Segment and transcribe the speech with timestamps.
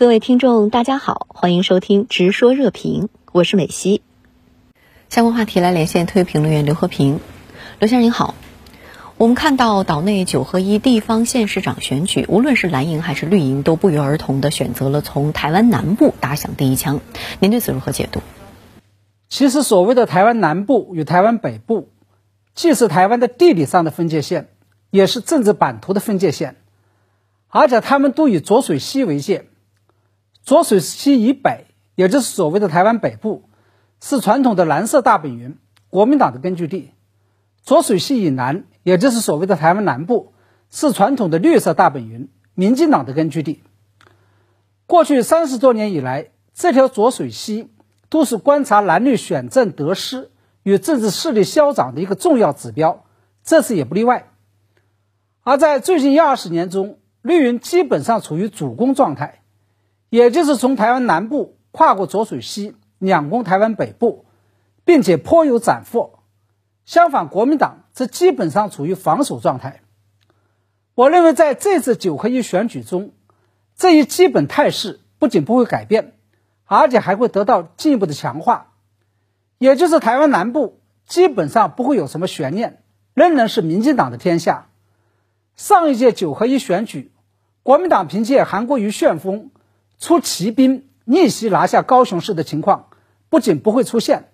[0.00, 4.00] 各位听众，大家好，欢迎收听《直说热评》，我是美西。
[5.10, 7.20] 相关话题来连线特约评论员刘和平。
[7.78, 8.34] 刘先生您好，
[9.18, 17.00] 我们看到岛内九合一地方县市长选举，无论是蓝营还是绿营，都不约而同的选择了从台湾南部打响第一枪。
[17.38, 18.22] 您对此如何解读？
[19.28, 21.90] 其实，所谓的台湾南部与台湾北部，
[22.54, 24.48] 既是台湾的地理上的分界线，
[24.90, 26.56] 也是政治版图的分界线，
[27.48, 29.44] 而且他们都以浊水溪为界。
[30.50, 33.44] 浊水溪以北，也就是所谓的台湾北部，
[34.00, 35.58] 是传统的蓝色大本营，
[35.90, 36.90] 国民党的根据地；
[37.62, 40.32] 浊水溪以南，也就是所谓的台湾南部，
[40.68, 43.62] 是传统的绿色大本营，民进党的根据地。
[44.86, 47.70] 过去三十多年以来，这条浊水溪
[48.08, 50.32] 都是观察蓝绿选政得失
[50.64, 53.04] 与政治势力消长的一个重要指标，
[53.44, 54.32] 这次也不例外。
[55.44, 59.39] 而在最近一二十年中，绿营基本上处于主攻状态。
[60.10, 64.26] 也就是从台湾南部跨过浊水溪，两攻台湾北部，
[64.84, 66.18] 并且颇有斩获。
[66.84, 69.82] 相反，国民党则基本上处于防守状态。
[70.96, 73.12] 我认为，在这次九合一选举中，
[73.76, 76.14] 这一基本态势不仅不会改变，
[76.64, 78.72] 而且还会得到进一步的强化。
[79.58, 82.82] 也就是台湾南部基本上不会有什么悬念，
[83.14, 84.66] 仍然是民进党的天下。
[85.54, 87.12] 上一届九合一选举，
[87.62, 89.52] 国民党凭借韩国瑜旋风。
[90.00, 92.88] 出骑兵逆袭拿下高雄市的情况
[93.28, 94.30] 不仅不会出现，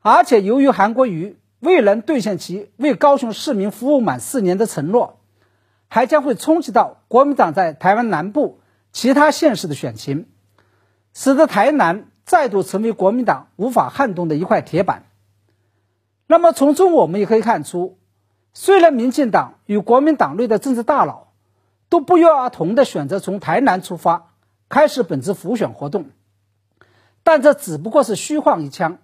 [0.00, 5.18] 而且由于韩国瑜未能兑现其为高雄市民服务满四年的承诺，
[5.88, 8.60] 还将会冲击到国民党在台湾南部
[8.92, 10.28] 其他县市的选情，
[11.12, 15.06] 使得台南再度成为国民党无法撼动的一块铁板。
[16.28, 17.98] 那么从中我们也可以看出，
[18.52, 21.32] 虽然民进党与国民党内的政治大佬
[21.88, 24.30] 都不约而同的选择从台南出发。
[24.74, 26.06] 开始本次浮选活动，
[27.22, 28.98] 但这只不过是虚晃一枪，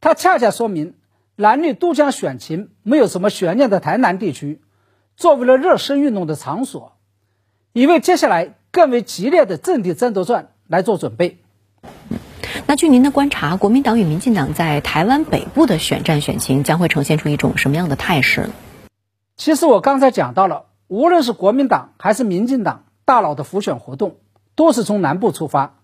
[0.00, 0.94] 它恰恰说明
[1.36, 4.62] 蓝绿都将选情没有什么悬念的台南地区
[5.14, 6.96] 作为了热身运动的场所，
[7.74, 11.42] 以为接下来更为激烈的阵地争夺战来做准备。
[12.66, 18.48] 那据您的观察，国民党与民进党在台湾北部的选战选情将会呈现出一种什么样的态势？
[19.36, 24.16] 其实我刚才讲到了，无论是国民党还是民进党大佬的浮选活动。
[24.56, 25.78] 都是从南部出发，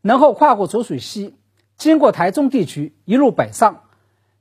[0.00, 1.34] 然后跨过浊水溪，
[1.76, 3.82] 经过台中地区一路北上，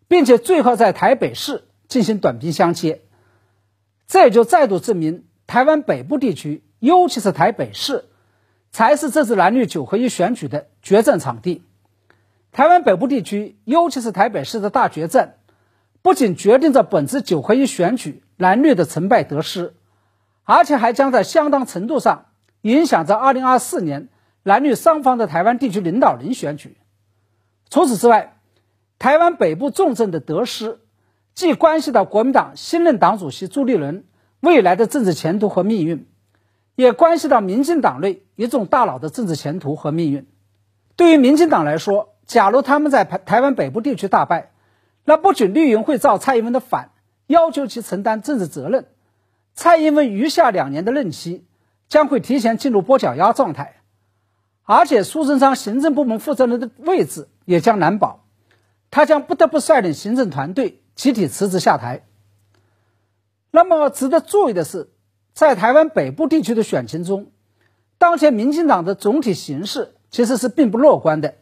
[0.07, 3.01] 并且最后在台北市进行短兵相接。
[4.05, 8.05] 这也就再度证明，台湾北部地区，尤其是台北市，
[8.71, 11.63] 才是这次蓝绿九合一选举的决战场地。
[12.51, 15.35] 台湾北部地区，尤其是台北市的大决战，
[16.01, 19.73] 不仅决定着本次九合一选举蓝绿的成败得失，
[20.43, 22.26] 而且还将在相当程度上。
[22.67, 24.09] 影响着2024年
[24.43, 26.75] 蓝绿双方的台湾地区领导人选举。
[27.69, 28.39] 除此之外，
[28.99, 30.79] 台湾北部重镇的得失，
[31.33, 34.03] 既关系到国民党新任党主席朱立伦
[34.41, 36.07] 未来的政治前途和命运，
[36.75, 40.27] 也关系到民进党内一众大佬的政治前途和命运。
[40.97, 44.51] 对于民进党来说，假如他们在台台湾北部地区大败，
[45.05, 46.89] 那不仅绿营会造蔡英文的反，
[47.27, 48.87] 要求其承担政治责任，
[49.53, 51.45] 蔡英文余下两年的任期。
[51.89, 53.81] 将会提前进入剥脚丫状态，
[54.63, 58.25] 而且苏贞昌行政部门负责人的位置也将难保，
[58.91, 62.03] 他将不得不率领行政团队集体辞职下台。
[63.51, 64.89] 那么值得注意的是，
[65.33, 67.31] 在台湾北部地区的选情中，
[67.97, 71.35] 当前民进党的总体形势其实是并不乐观的，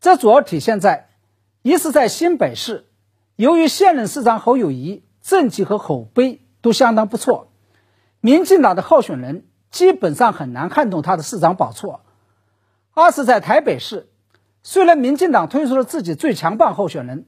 [0.00, 1.08] 这主要体现在
[1.62, 2.84] 一是，在新北市，
[3.36, 7.45] 由于现任市长侯友谊政绩和口碑都相当不错。
[8.26, 12.00] 民进党的候选人基本上很难撼动他的市长宝座。
[12.92, 14.08] 二是，在台北市，
[14.64, 17.26] 虽然民进党推出了自己最强棒候选人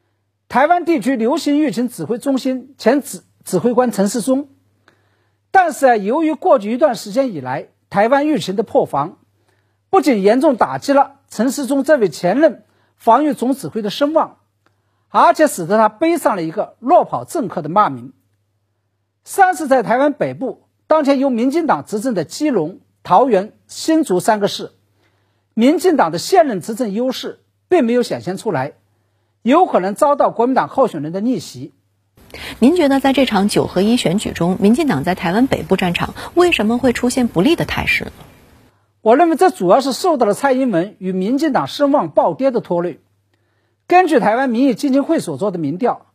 [0.48, 4.48] ——台湾地区流行疫情指挥中心前指指挥官陈时中，
[5.50, 9.18] 但是啊，由于过去一段时间以来台湾疫情的破防，
[9.90, 12.64] 不仅严重打击了陈时中这位前任
[12.96, 14.38] 防御总指挥的声望，
[15.10, 18.14] 而且使得他背上了一个落跑政客的骂名。
[19.30, 24.70] 三是，在台湾北部，当前由民进党执政的基隆、桃园、新竹三个市，
[25.52, 28.72] 民进党的现任执政优势并没有显现出来，
[29.42, 31.74] 有可能遭到国民党候选人的逆袭。
[32.58, 38.06] 您觉得，在这场九合一选举中，民进党在台湾北部战场为什么会出现不利的态势？
[39.02, 42.98] 我认为，这主要是受到了蔡英文与民进党声望暴跌的拖累。
[43.86, 46.06] 根据台湾民意基金会所做的民调，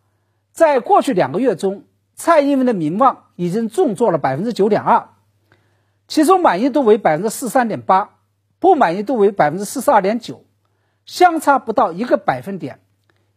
[0.52, 1.84] 在过去两个月中。
[2.16, 5.10] 蔡英文的民望已经重挫了百分之九点二，
[6.08, 8.18] 其中满意度为百分之四十三点八，
[8.60, 10.46] 不满意度为百分之四十二点九，
[11.06, 12.80] 相差不到一个百分点，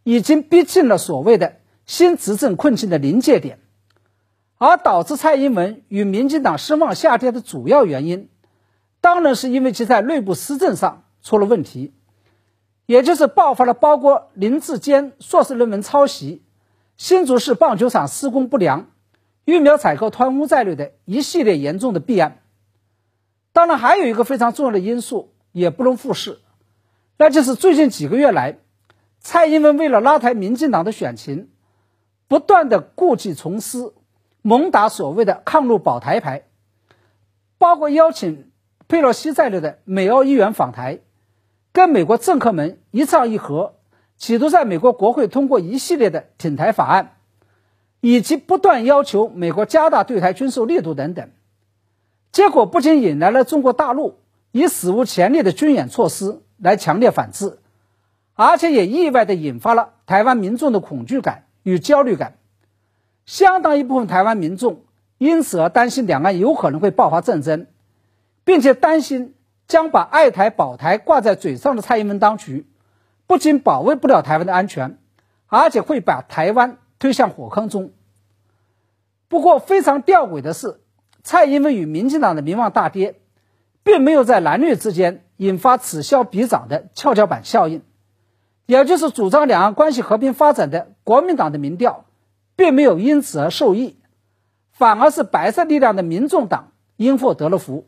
[0.03, 3.59] 已经逼近了所谓的新执政困境的临界点。
[4.59, 8.29] 而导致蔡英文与民进党声望下跌的主要原因，
[9.01, 11.93] 当然是因为其在内部施政上出了问题，
[12.87, 16.43] 也就是爆发了包括林志坚硕士论文抄袭、
[16.97, 18.87] 新竹市棒球场施工不良、
[19.45, 22.41] 疫苗采购贪污在内的一系列严重的弊案。
[23.53, 26.39] 当然，还有一个非常重要的因素也不容忽视，
[27.17, 28.57] 那就是最近几个月来，
[29.19, 31.49] 蔡英文为了拉抬民进党的选情，
[32.27, 33.93] 不断的故技重施。
[34.43, 36.43] 猛打所谓的抗陆保台牌，
[37.57, 38.49] 包括邀请
[38.87, 40.99] 佩洛西在内的美欧议员访台，
[41.73, 43.75] 跟美国政客们一唱一和，
[44.17, 47.13] 企图在美国国会通过一系列的挺台法案，
[48.01, 51.29] 以及不断要求美国加大对台军售力度等等。
[52.31, 54.19] 结果不仅引来了中国大陆
[54.51, 57.59] 以史无前例的军演措施来强烈反制，
[58.33, 62.37] 而且也意外地引发了台湾民众的恐惧感与焦虑感。
[63.25, 64.83] 相当一部分台湾民众
[65.17, 67.67] 因此而担心两岸有可能会爆发战争，
[68.43, 69.35] 并且担心
[69.67, 72.65] 将把爱台保台挂在嘴上的蔡英文当局，
[73.27, 74.97] 不仅保卫不了台湾的安全，
[75.45, 77.91] 而且会把台湾推向火坑中。
[79.27, 80.79] 不过非常吊诡的是，
[81.23, 83.19] 蔡英文与民进党的民望大跌，
[83.83, 87.83] 并没有在蓝绿之间引发此消彼长的跷跷板效应，
[88.65, 92.05] 也就是主张两岸关系和平发展的国民党的民调。
[92.57, 93.99] 并没有因此而受益，
[94.71, 97.85] 反而是白色力量的民众党因祸得了福。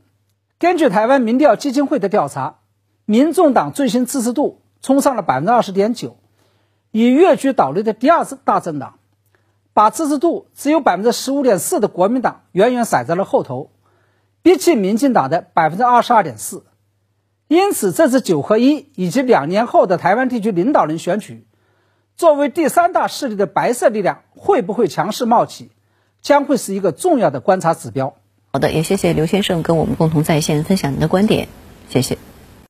[0.59, 2.59] 根据台湾民调基金会的调查，
[3.05, 6.17] 民众党最新支持度冲上了百分之二十点九，
[6.91, 8.99] 以跃居岛内的第二大政党，
[9.73, 13.71] 把支持度只有百分之十五点四的国民党远远甩在了后头，
[14.41, 16.63] 比起民进党的百分之二十二点四。
[17.47, 21.47] 因此，这次九合一以及两年后的台湾地区领导人选举。
[22.15, 25.71] 作为第三大势力的白色力量会不会强势冒起，
[26.21, 28.15] 将会是一个重要的观察指标。
[28.51, 31.47] 好的，也谢谢刘先生跟我们共同在线分享您的观点，
[31.87, 32.28] 谢谢。